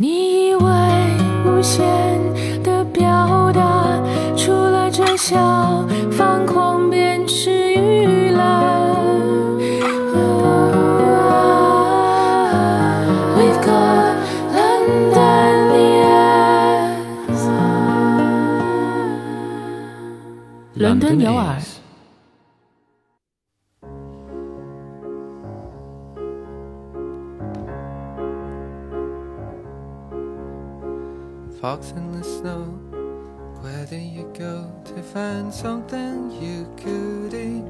[0.00, 0.62] 你以为
[1.44, 1.82] 无限
[2.62, 4.00] 的表达，
[4.36, 8.38] 除了这笑放狂便是娱乐。
[13.36, 14.14] We've got
[14.54, 17.42] London ears，
[20.74, 21.57] 伦敦有耳。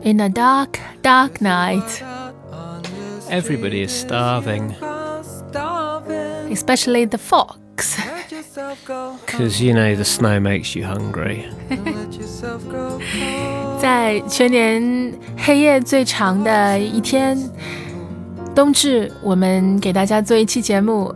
[0.04, 4.76] In a dark, dark night, Out on your Everybody is street, starving.
[5.24, 6.52] starving.
[6.52, 7.98] especially the fox.
[7.98, 11.46] Let yourself go Because, you know, the snow makes you hungry.
[11.70, 13.80] home, let yourself grow cold.
[13.82, 17.38] 在全年黑夜最长的一天，
[18.54, 21.14] 冬至，我们给大家做一期节目。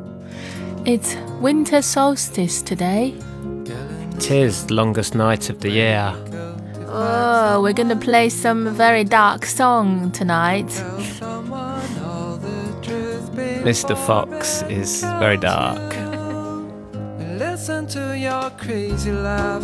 [0.86, 3.14] It's winter solstice today.
[4.18, 6.14] It is the longest night of the year.
[6.92, 10.70] Oh, we're gonna play some very dark song tonight.
[10.70, 13.30] Tell someone all the truth
[13.64, 13.96] Mr.
[13.96, 15.96] Fox is very dark.
[17.20, 19.64] and listen to your crazy laugh.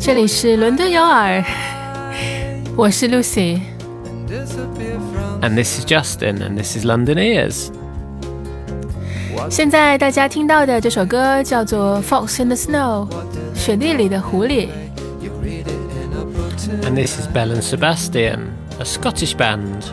[0.00, 1.44] 这里是伦敦有耳，
[2.76, 3.60] 我是 Lucy。
[4.04, 7.70] And disappear from And this is Justin, and this is London Ears.
[9.50, 13.08] 现在大家听到的这首歌叫做《Fox in the Snow》，
[13.54, 14.68] 雪地里的狐狸。
[16.69, 19.91] and this is Belle and Sebastian, a Scottish band.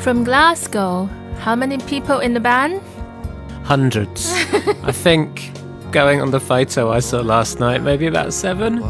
[0.00, 2.80] From Glasgow, how many people in the band?
[3.64, 4.32] Hundreds.
[4.82, 5.50] I think
[5.92, 8.82] going on the photo I saw last night, maybe about seven.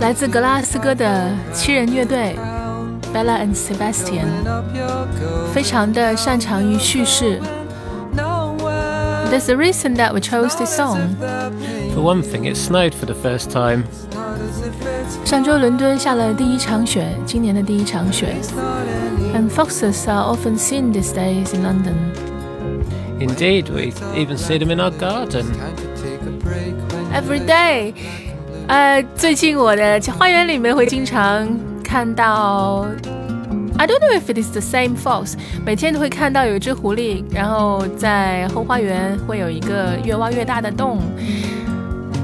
[0.00, 2.36] 来自格拉斯哥的七人乐队
[3.12, 4.28] Belle and Sebastian，
[5.54, 7.40] 非常的擅长于叙事。
[9.30, 11.16] There's a reason that we chose this song.
[11.94, 13.84] For one thing, it snowed for the first time.
[15.25, 18.35] 上周伦敦下了第一场雪，今年的第一场雪。
[18.55, 19.33] not any.
[19.35, 21.95] And foxes are often seen these days in London.
[23.19, 25.43] Indeed, we even see them in our garden.
[25.43, 27.93] Time to take a break when Every day，
[28.67, 31.47] 呃，最近我的花园里面会经常
[31.83, 32.87] 看到，
[33.77, 35.33] I don't know if it is the same fox，
[35.65, 41.01] 每天都会看到有一只狐狸，然后在后花园会有一个越挖越大的洞。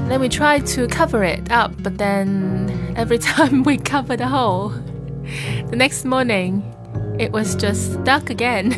[0.08, 4.72] Then we try to cover it up, but then every time we cover the hole,
[5.70, 6.62] the next morning
[7.18, 8.74] it was just stuck again.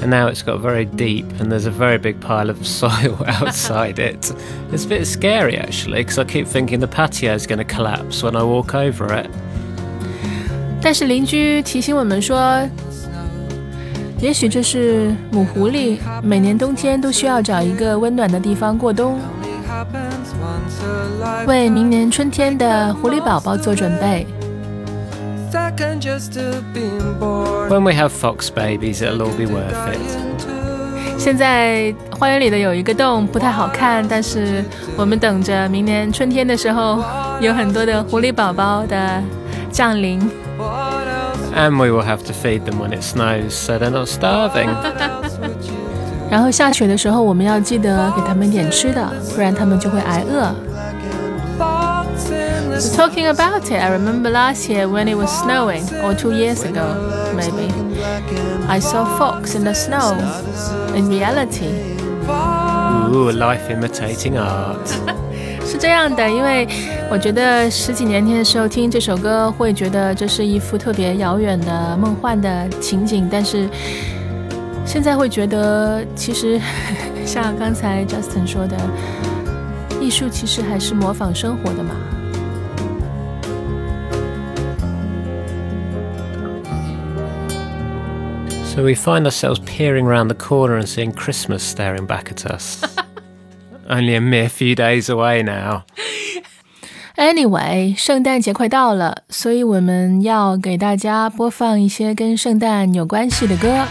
[0.00, 3.98] And now it's got very deep, and there's a very big pile of soil outside
[3.98, 4.32] it.
[4.72, 8.22] It's a bit scary actually, because I keep thinking the patio is going to collapse
[8.22, 9.28] when I walk over it.
[10.80, 12.68] 但是邻居提醒我们说，
[14.20, 19.18] 也许这是母狐狸每年冬天都需要找一个温暖的地方过冬，
[19.82, 21.46] only happens once a life.
[21.46, 24.26] 为明年春天的狐狸宝宝做准备。
[25.50, 27.68] Second just to being born.
[27.68, 29.98] When we have fox babies, it'll all be worth it.
[29.98, 34.64] Into 现在花园里的有一个洞不太好看，但是
[34.96, 37.02] 我们等着明年春天的时候，
[37.40, 39.22] 有很多的狐狸宝宝的
[39.70, 40.20] 降临。
[40.56, 41.52] what else?
[41.56, 44.68] And we will have to feed them when it snows, so they're not starving.
[46.33, 50.51] 然后下雪的时候，我们要记得给他们点吃的，不然他们就会挨饿。
[52.97, 56.81] Talking about it, I remember last year when it was snowing, or two years ago,
[57.37, 57.69] maybe.
[58.67, 60.15] I saw fox in the snow.
[60.95, 61.69] In reality,
[63.11, 64.89] Ooh, life imitating art.
[65.63, 66.67] 是这样的，因为
[67.11, 73.69] 我觉得十几年前的时候听这首歌，会觉得这是一幅特别遥远的梦幻的情景，但是
[74.85, 76.61] 现在会觉得，其实
[77.25, 78.77] 像刚才 Justin 说的，
[79.99, 81.95] 艺术其实还是模仿生活的嘛。
[88.65, 92.83] So we find ourselves peering around the corner and seeing Christmas staring back at us.
[93.87, 95.83] Only a mere few days away now.
[97.15, 103.85] Anyway，圣诞节快到了，所以我们要给大家播放一些跟圣诞有关系的歌。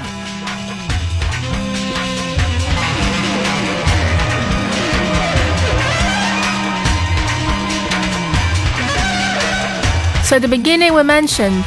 [10.32, 11.64] So at the beginning we mentioned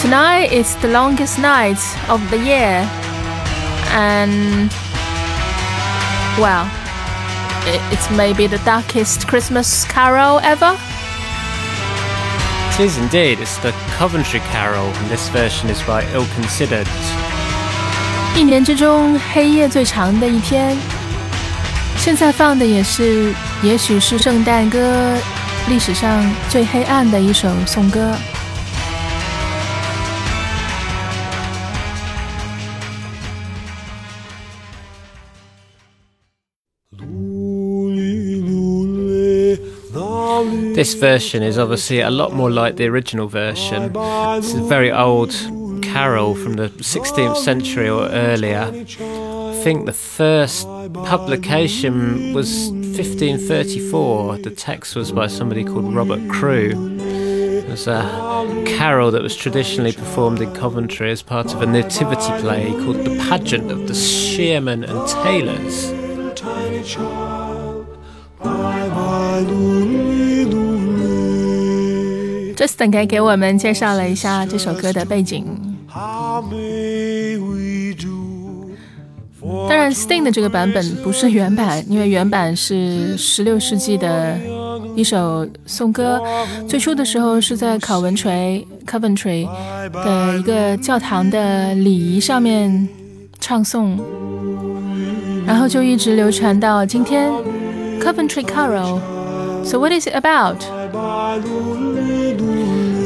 [0.00, 1.78] tonight is the longest night
[2.08, 2.84] of the year,
[3.92, 4.68] and
[6.38, 6.66] well,
[7.66, 10.76] i- it's maybe the darkest Christmas carol ever.
[12.76, 13.38] It is indeed.
[13.38, 16.88] It's the Coventry Carol, and this version is by Ill Considered.
[18.34, 20.76] 一年之中黑夜最长的一天。
[21.98, 23.32] 现在放的也是，
[23.62, 25.16] 也许是圣诞歌
[25.68, 28.14] 历史上最黑暗的一首颂歌。
[40.74, 43.92] This version is obviously a lot more like the original version.
[43.94, 45.30] It's a very old
[45.82, 48.72] carol from the 16th century or earlier.
[48.72, 50.66] I think the first
[51.04, 54.37] publication was 1534.
[54.37, 56.99] The text was by somebody called Robert Croo.
[56.99, 58.01] It was a
[58.65, 63.17] carol that was traditionally performed in Coventry as part of a nativity play called The
[63.29, 65.91] Pageant of the Shearmen and Tailors.
[72.55, 75.45] Justin 给给我们介绍了一下这首歌的背景。
[79.68, 84.38] 当然，Sting 的这个版本不是原版，因为原版是十六世纪的
[84.96, 86.20] 一首颂歌，
[86.68, 89.46] 最初的时候是在考文垂 （Coventry）
[89.92, 92.88] 的一个教堂的礼仪上面
[93.38, 93.98] 唱诵，
[95.46, 97.30] 然后就一直流传到今天。
[98.00, 100.60] Coventry Carol。So what is it about?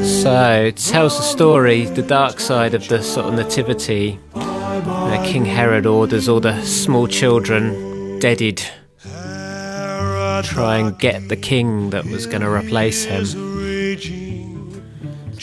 [0.02, 4.18] So it tells the story, the dark side of the sort of nativity.
[4.72, 8.62] Uh, King Herod orders all the small children deaded.
[10.42, 13.26] Try and get the king that was going to replace him.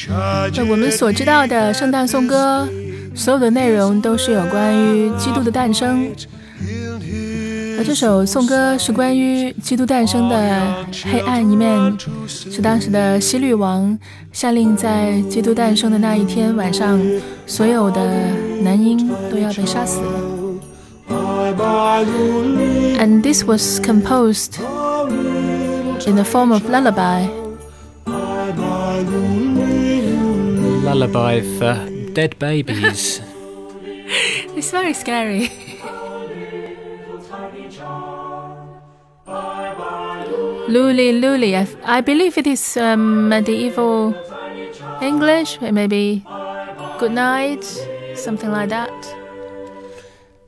[0.08, 2.68] 那我们所知道的圣诞颂歌，
[3.16, 6.12] 所有的内容都是有关于基督的诞生。
[7.80, 13.98] 而这首颂歌是关于基督诞生的黑暗一面，是当时的希律王
[14.32, 17.00] 下令在基督诞生的那一天晚上，
[17.46, 18.32] 所有的
[18.62, 20.00] 男婴都要被杀死。
[22.98, 24.60] And this was composed
[26.08, 27.28] in the form of lullaby.
[30.84, 31.78] Lullaby for
[32.14, 33.22] dead babies.
[34.56, 35.52] it's very scary.
[40.70, 41.68] Luli Luli, I,
[41.98, 44.14] I believe it is um, medieval
[45.02, 46.24] English, maybe
[47.00, 47.64] good night,
[48.16, 48.92] something like that.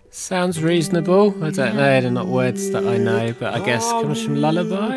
[0.09, 1.33] Sounds reasonable.
[1.44, 4.95] I don't know, they're not words that I know, but I guess comes from lullaby.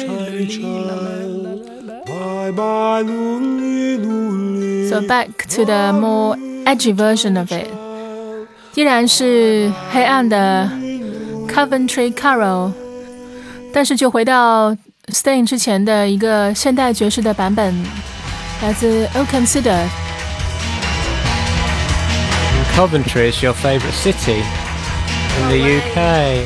[4.89, 6.37] So back to the more
[6.67, 7.69] edgy version of it.
[8.77, 10.71] 依然是黑暗的
[11.49, 12.73] Coventry Carol，
[13.73, 14.77] 但是就回到
[15.12, 17.74] Sting 之前的一个现代爵士的版本，
[18.62, 19.88] 来自 O Consider。
[22.76, 24.44] Coventry is your favourite city
[25.40, 26.44] in the UK.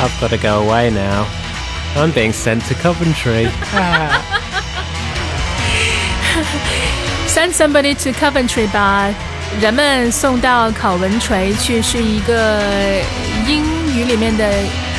[0.00, 1.26] I've got to go away now.
[1.96, 3.50] I'm being sent to Coventry.
[7.26, 9.12] Send somebody to Coventry by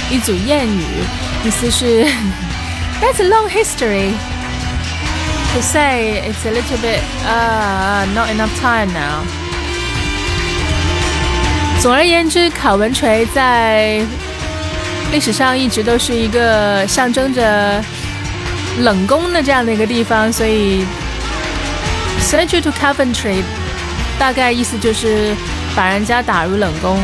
[0.10, 0.84] 一组谚语，
[1.46, 2.04] 意思是
[3.02, 4.12] That's a long history.
[5.54, 9.26] To say it's a little bit uh not enough time now.
[11.82, 14.02] 总而言之，考文垂在
[15.12, 17.84] 历史上一直都是一个象征着
[18.80, 20.86] 冷宫的这样的一个地方，所以
[22.22, 23.42] send you to Coventry
[24.20, 25.36] 大概意思就是
[25.75, 27.00] 把人家打入冷宫，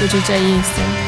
[0.00, 1.05] 就是这意思。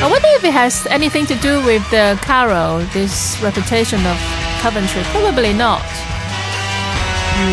[0.00, 4.16] I wonder if it has anything to do with the carol, this reputation of
[4.64, 5.02] Coventry.
[5.12, 5.84] Probably not.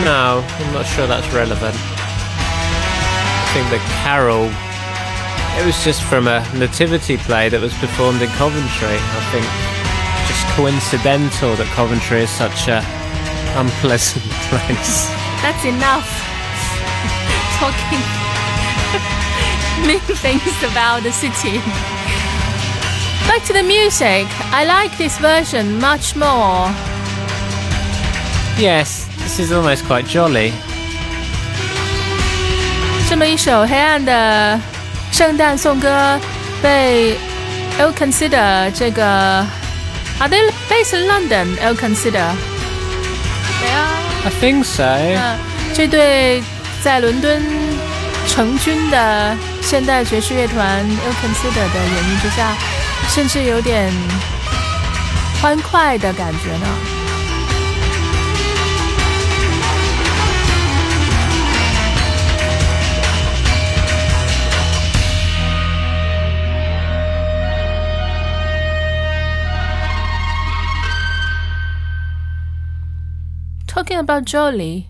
[0.07, 1.75] No, I'm not sure that's relevant.
[1.75, 4.47] I think the carol,
[5.59, 8.95] it was just from a nativity play that was performed in Coventry.
[8.95, 9.43] I think
[10.31, 12.79] just coincidental that Coventry is such a
[13.59, 15.11] unpleasant place.
[15.43, 16.07] That's enough.
[17.59, 17.99] Talking
[19.85, 21.59] mean things about the city.
[23.26, 24.26] Back to the music.
[24.52, 26.70] I like this version much more.
[28.58, 30.52] Yes, this is almost quite jolly.
[33.08, 34.60] 这么一首黑暗的
[35.10, 36.18] 圣诞颂歌
[36.62, 37.16] 被
[37.78, 39.46] El Consider 这个
[40.18, 41.56] Are they based in London?
[41.60, 42.34] El Consider.
[43.60, 44.02] They are.
[44.24, 44.84] I think so.
[44.84, 45.38] 嗯，
[45.74, 46.42] 这对
[46.82, 47.42] 在伦敦
[48.28, 52.54] 成军的现代爵士乐团 El Consider 的演绎之下。
[53.07, 53.91] 甚至有点
[55.41, 56.97] 欢快的感觉呢。
[73.67, 74.87] Talking about Jolie,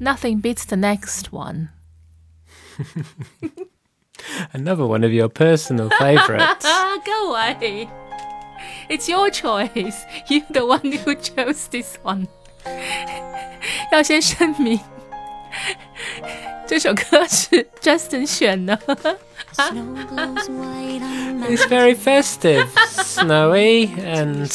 [0.00, 1.68] nothing beats the next one.
[4.53, 6.65] Another one of your personal favourites.
[7.05, 7.89] Go away.
[8.89, 10.05] It's your choice.
[10.29, 12.27] You're the one who chose this one.
[13.91, 14.79] 要先声明，
[16.67, 18.77] 这首歌是 Justin 选的。
[21.49, 24.47] It's very festive, snowy, and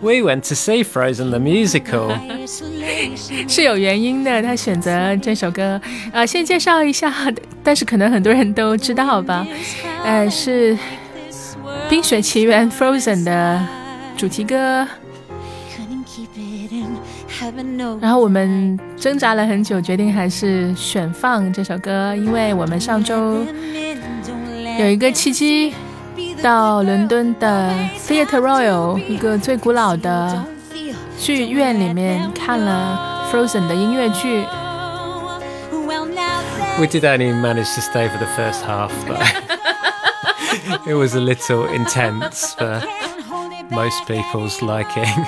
[0.00, 2.12] we went to see Frozen the musical.
[3.48, 5.80] 是有原因的，他选择这首歌。
[6.12, 7.12] 呃，先介绍一下，
[7.62, 9.46] 但是可能很多人都知道吧。
[10.04, 10.74] 呃，是
[11.88, 13.66] 《冰雪奇缘》Frozen 的
[14.16, 14.86] 主题歌。
[18.00, 23.44] 然后我们挣扎了很久，决定还是选放这首歌，因为我们上周
[24.78, 25.72] 有一个契机，
[26.42, 27.72] 到伦敦的
[28.06, 30.44] Theatre Royal 一个最古老的
[31.18, 34.46] 剧院里面看了 Frozen 的音乐剧。
[36.78, 39.20] We did only manage to stay for the first half, but
[40.86, 42.80] it was a little intense for
[43.70, 45.26] most people's liking.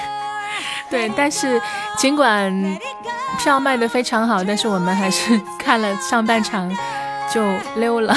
[0.88, 1.60] 对，但是
[1.96, 2.78] 尽管
[3.38, 6.70] 票卖的非常好，但是我们还是看了上半场
[7.32, 7.42] 就
[7.74, 8.14] 溜了。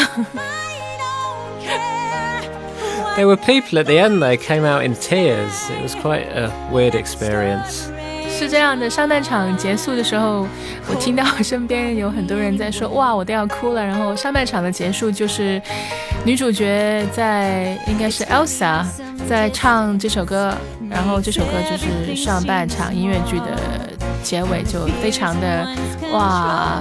[3.17, 5.71] There were people at the end, they came out in tears.
[5.71, 7.91] It was quite a weird experience.
[8.31, 10.47] 是这样的，上半场结束的时候，
[10.87, 15.61] 我听到身边有很多人在说：“哇，我都要哭了。”然后上半场的结束就是
[16.25, 18.85] 女主角在应该是 Elsa
[19.29, 20.55] 在唱这首歌，
[20.89, 23.59] 然后这首歌就是上半场音乐剧的
[24.23, 25.67] 结尾，就非常的
[26.13, 26.81] 哇。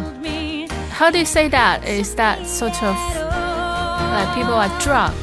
[0.96, 1.80] How do you say that?
[1.88, 2.96] Is that sort of
[4.13, 5.13] like people are drunk?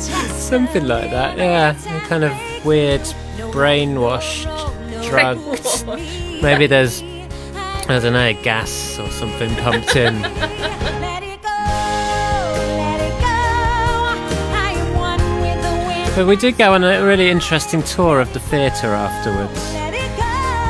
[0.33, 1.73] Something like that, yeah.
[1.73, 2.31] They're kind of
[2.65, 3.01] weird,
[3.51, 4.47] brainwashed,
[5.09, 5.85] drugged.
[6.41, 7.01] Maybe there's,
[7.87, 10.21] I don't know, gas or something pumped in.
[16.13, 19.73] But we did go on a really interesting tour of the theatre afterwards.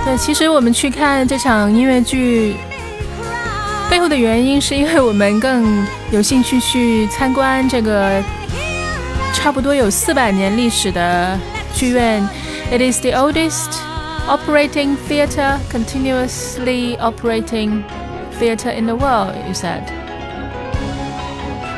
[0.06, 2.56] 对，其实我们去看这场音乐剧
[3.96, 8.24] 背后的原因，是因为我们更有兴趣去参观这个
[9.34, 11.38] 差不多有四百年历史的
[11.74, 12.22] 剧院。
[12.72, 13.74] It is the oldest
[14.28, 17.84] operating theatre, continuously operating
[18.40, 19.36] theatre in the world.
[19.48, 19.82] You said.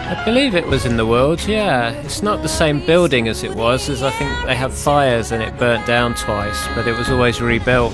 [0.05, 1.93] I believe it was in the world, yeah.
[2.05, 5.41] It's not the same building as it was, as I think they had fires and
[5.41, 7.93] it burnt down twice, but it was always rebuilt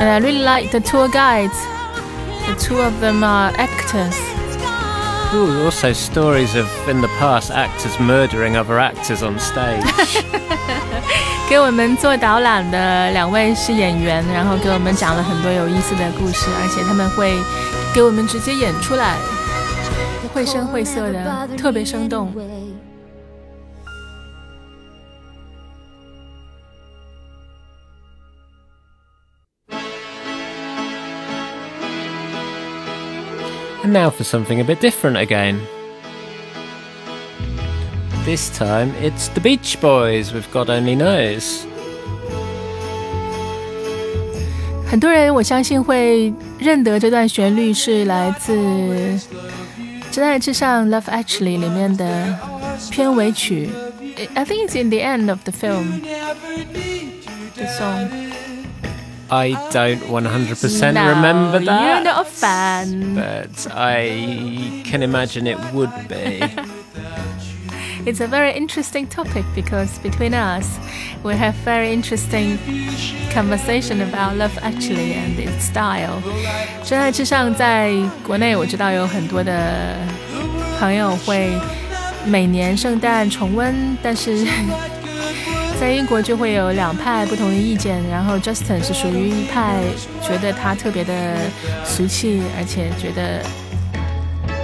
[0.00, 1.56] And I really like the tour guides.
[2.46, 4.16] The two of them are actors.
[5.34, 9.84] Ooh, also stories of, in the past, actors murdering other actors on stage.
[11.48, 17.34] 给我们做导览的两位是演员，然后给我们讲了很多有意思的故事，而且他们会
[17.92, 19.16] 给我们直接演出来，
[20.32, 22.32] 绘声绘色的，特别生动。
[33.90, 35.60] And now for something a bit different again.
[38.24, 41.64] This time it's the Beach Boys with God Only Knows.
[44.88, 48.52] 很多人我相信会认得这段旋律是来自《
[50.12, 52.38] 真爱至上》（Love Actually） 里面的
[52.90, 53.68] 片尾曲。
[54.34, 56.00] I think it's in the end of the film.
[57.56, 58.08] The song.
[59.30, 63.14] I don't 100% No, remember You're that, not a fan.
[63.14, 66.42] but I can imagine it would be.
[68.06, 70.78] It's a very interesting topic because between us,
[71.24, 72.56] we have very interesting
[73.34, 76.22] conversation about love actually and its style.
[76.84, 77.92] 真爱至上在
[78.24, 79.96] 国内我知道有很多的
[80.78, 81.50] 朋友会
[82.24, 84.46] 每年圣诞重温，但是
[85.80, 88.02] 在英国就会有两派不同的意见。
[88.08, 89.80] 然后 Justin 是属于一派，
[90.22, 91.36] 觉得他特别的
[91.84, 93.42] 俗气，而且觉得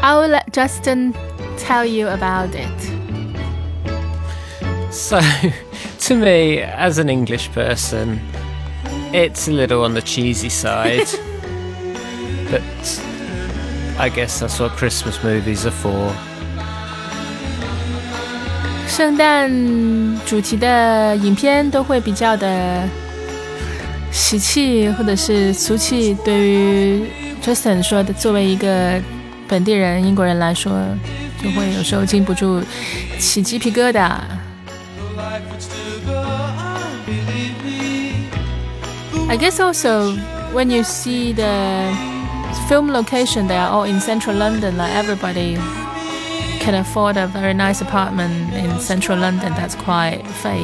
[0.00, 1.12] I will let Justin
[1.58, 3.02] tell you about it.
[4.90, 5.20] So,
[6.08, 8.18] to me, as an English person,
[9.12, 11.08] it's a little on the cheesy side.
[12.52, 12.62] but
[13.98, 16.14] I guess that's what Christmas movies are for.
[18.86, 19.50] 圣诞
[20.26, 22.82] 主题的影片都会比较的
[24.10, 26.14] 喜气或者是俗气。
[26.24, 27.04] 对于
[27.42, 29.00] Tristan 说的，作为一个
[29.48, 30.72] 本地人、英国人来说，
[31.42, 32.62] 就会有时候禁不住
[33.18, 34.18] 起鸡皮疙瘩。
[39.28, 40.14] I guess also
[40.52, 41.90] when you see the
[42.68, 44.76] film location, they are all in central London.
[44.76, 45.56] Like everybody
[46.66, 49.52] can afford a very nice apartment in central London.
[49.54, 50.62] That's quite fake.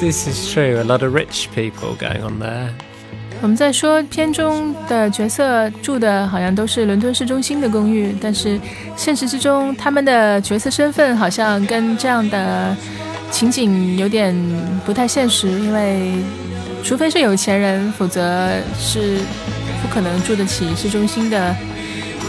[0.00, 0.80] This is true.
[0.80, 2.70] A lot of rich people going on there.
[3.40, 8.60] 我们在说片中的角色住的好像都是伦敦市中心的公寓，但是
[8.96, 12.76] 现实之中他们的角色身份好像跟这样的
[13.32, 14.32] 情景有点
[14.86, 16.12] 不太现实，因为
[16.84, 19.18] 除非是有钱人，否则是
[19.82, 21.52] 不可能住得起市中心的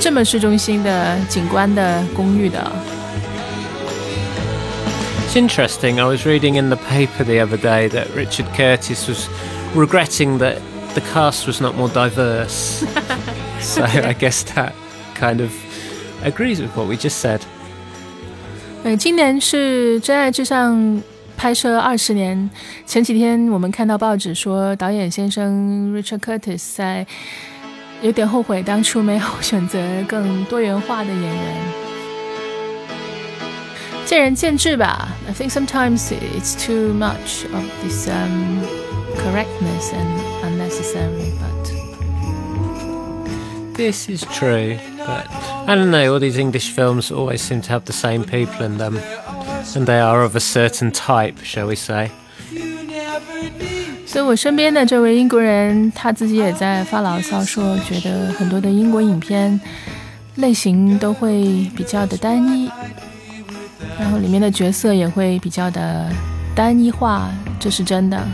[0.00, 2.70] 这么市中心的景观的公寓的。
[5.26, 6.00] It's interesting.
[6.00, 9.28] I was reading in the paper the other day that Richard Curtis was
[9.74, 10.56] regretting that
[10.94, 12.84] the cast was not more diverse.
[13.60, 14.72] so I guess that
[15.14, 15.50] kind of
[16.24, 17.40] agrees with what we just said.
[18.84, 20.74] 呃，今年是《真爱至上》
[21.36, 22.48] 拍摄二十年。
[22.86, 27.06] 前几天我们看到报纸说，导演先生 Richard Curtis 在
[28.01, 31.83] 有点后悔当初没有选择更多元化的演员。
[34.05, 35.07] 见仁见智吧。
[35.27, 38.61] I think sometimes it's too much of this um,
[39.15, 40.07] correctness and
[40.43, 41.53] unnecessary, but.
[43.75, 45.27] This is true, but
[45.67, 48.77] I don't know, all these English films always seem to have the same people in
[48.77, 48.99] them,
[49.75, 52.11] and they are of a certain type, shall we say.
[54.08, 59.60] 所以我身边的这位英国人，他自己也在发牢骚说，觉得很多的英国影片
[60.36, 62.70] 类型都会比较的单一，
[64.00, 66.10] 然后里面的角色也会比较的
[66.54, 67.28] 单一化，
[67.60, 68.26] 这是真的。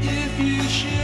[0.00, 0.94] If you should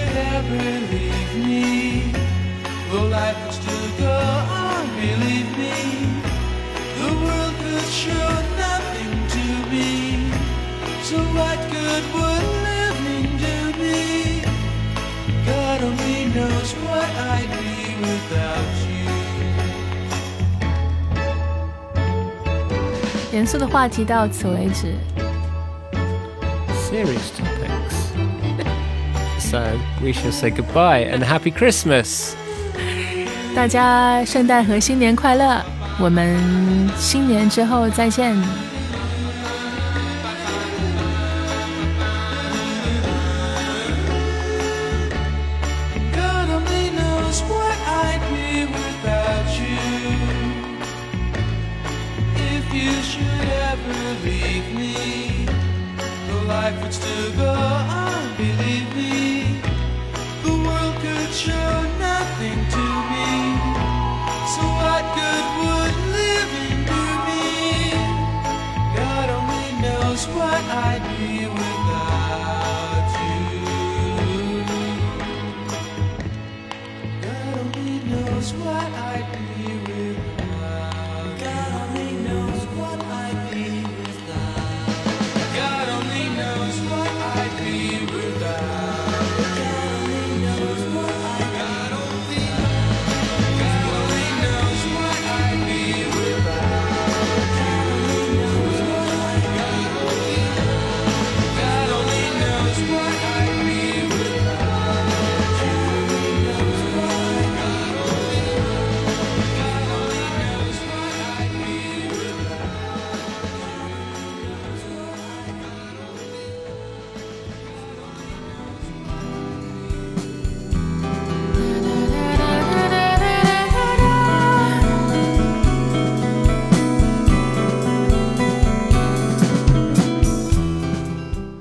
[16.33, 19.09] knows what I'd be without you.
[23.33, 24.95] 严肃的话题到此为止。
[26.89, 27.65] Serious topics.
[29.55, 32.33] so we shall say goodbye and happy Christmas.
[33.55, 35.61] 大家圣诞和新年快乐！
[35.99, 36.37] 我们
[36.97, 38.35] 新年之后再见。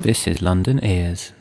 [0.10, 1.34] This is London Ears.